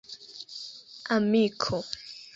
amiko 1.15 1.77